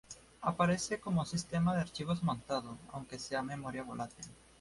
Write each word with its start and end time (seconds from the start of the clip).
Aparece 0.41 0.99
como 0.99 1.19
un 1.19 1.27
sistema 1.27 1.75
de 1.75 1.81
archivos 1.81 2.23
montado 2.23 2.75
aunque 2.91 3.17
usa 3.17 3.43
memoria 3.43 3.83
volátil. 3.83 4.25